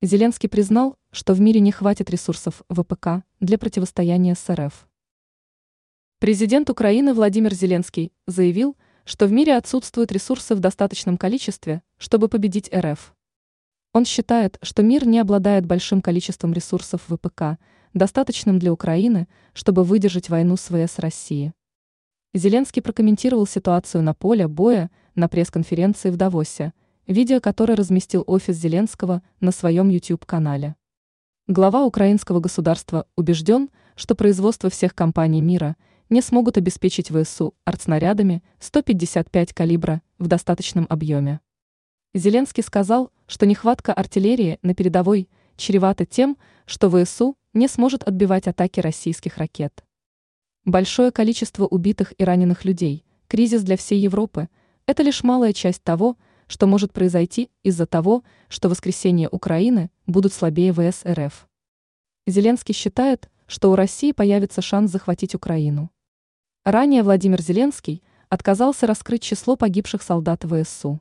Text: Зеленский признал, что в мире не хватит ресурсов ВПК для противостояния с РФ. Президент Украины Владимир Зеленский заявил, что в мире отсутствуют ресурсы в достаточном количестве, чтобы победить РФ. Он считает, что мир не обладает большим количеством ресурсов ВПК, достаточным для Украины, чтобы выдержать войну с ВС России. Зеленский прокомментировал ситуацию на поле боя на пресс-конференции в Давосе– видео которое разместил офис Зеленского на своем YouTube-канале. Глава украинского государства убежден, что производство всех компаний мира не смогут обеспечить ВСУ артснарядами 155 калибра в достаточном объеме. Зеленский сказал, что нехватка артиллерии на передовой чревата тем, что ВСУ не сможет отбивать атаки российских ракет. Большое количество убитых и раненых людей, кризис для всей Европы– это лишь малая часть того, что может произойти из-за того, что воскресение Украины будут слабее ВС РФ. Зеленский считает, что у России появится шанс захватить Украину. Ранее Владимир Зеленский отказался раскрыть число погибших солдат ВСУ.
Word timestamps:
Зеленский 0.00 0.48
признал, 0.48 0.96
что 1.10 1.34
в 1.34 1.40
мире 1.40 1.58
не 1.58 1.72
хватит 1.72 2.08
ресурсов 2.08 2.62
ВПК 2.68 3.24
для 3.40 3.58
противостояния 3.58 4.36
с 4.36 4.54
РФ. 4.54 4.86
Президент 6.20 6.70
Украины 6.70 7.12
Владимир 7.14 7.52
Зеленский 7.52 8.12
заявил, 8.24 8.76
что 9.04 9.26
в 9.26 9.32
мире 9.32 9.56
отсутствуют 9.56 10.12
ресурсы 10.12 10.54
в 10.54 10.60
достаточном 10.60 11.16
количестве, 11.16 11.82
чтобы 11.96 12.28
победить 12.28 12.72
РФ. 12.72 13.12
Он 13.92 14.04
считает, 14.04 14.60
что 14.62 14.84
мир 14.84 15.04
не 15.04 15.18
обладает 15.18 15.66
большим 15.66 16.00
количеством 16.00 16.52
ресурсов 16.52 17.02
ВПК, 17.08 17.58
достаточным 17.92 18.60
для 18.60 18.72
Украины, 18.72 19.26
чтобы 19.52 19.82
выдержать 19.82 20.28
войну 20.28 20.56
с 20.56 20.68
ВС 20.68 21.00
России. 21.00 21.52
Зеленский 22.34 22.82
прокомментировал 22.82 23.48
ситуацию 23.48 24.04
на 24.04 24.14
поле 24.14 24.46
боя 24.46 24.92
на 25.16 25.28
пресс-конференции 25.28 26.10
в 26.10 26.16
Давосе– 26.16 26.72
видео 27.08 27.40
которое 27.40 27.74
разместил 27.74 28.22
офис 28.26 28.56
Зеленского 28.56 29.22
на 29.40 29.50
своем 29.50 29.88
YouTube-канале. 29.88 30.76
Глава 31.46 31.84
украинского 31.86 32.38
государства 32.38 33.06
убежден, 33.16 33.70
что 33.96 34.14
производство 34.14 34.68
всех 34.68 34.94
компаний 34.94 35.40
мира 35.40 35.76
не 36.10 36.20
смогут 36.20 36.58
обеспечить 36.58 37.08
ВСУ 37.10 37.54
артснарядами 37.64 38.42
155 38.60 39.54
калибра 39.54 40.02
в 40.18 40.26
достаточном 40.26 40.86
объеме. 40.90 41.40
Зеленский 42.12 42.62
сказал, 42.62 43.10
что 43.26 43.46
нехватка 43.46 43.94
артиллерии 43.94 44.58
на 44.60 44.74
передовой 44.74 45.30
чревата 45.56 46.04
тем, 46.04 46.36
что 46.66 46.90
ВСУ 46.90 47.36
не 47.54 47.68
сможет 47.68 48.02
отбивать 48.02 48.46
атаки 48.46 48.80
российских 48.80 49.38
ракет. 49.38 49.82
Большое 50.66 51.10
количество 51.10 51.66
убитых 51.66 52.12
и 52.18 52.24
раненых 52.24 52.66
людей, 52.66 53.06
кризис 53.28 53.62
для 53.62 53.78
всей 53.78 53.98
Европы– 53.98 54.50
это 54.86 55.02
лишь 55.02 55.22
малая 55.22 55.54
часть 55.54 55.82
того, 55.82 56.16
что 56.48 56.66
может 56.66 56.92
произойти 56.92 57.50
из-за 57.62 57.86
того, 57.86 58.24
что 58.48 58.68
воскресение 58.68 59.28
Украины 59.28 59.90
будут 60.06 60.32
слабее 60.32 60.72
ВС 60.72 61.04
РФ. 61.04 61.48
Зеленский 62.26 62.74
считает, 62.74 63.30
что 63.46 63.70
у 63.70 63.76
России 63.76 64.12
появится 64.12 64.60
шанс 64.60 64.90
захватить 64.90 65.34
Украину. 65.34 65.90
Ранее 66.64 67.02
Владимир 67.02 67.40
Зеленский 67.40 68.02
отказался 68.28 68.86
раскрыть 68.86 69.22
число 69.22 69.56
погибших 69.56 70.02
солдат 70.02 70.44
ВСУ. 70.44 71.00